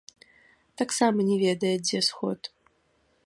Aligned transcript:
Таксама 0.81 1.27
не 1.29 1.37
ведае, 1.45 1.73
дзе 1.85 1.99
сход. 2.09 2.39